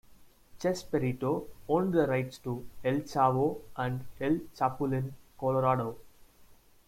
[0.59, 5.97] Chespirito owned the rights to "El Chavo" and "El Chapulín Colorado".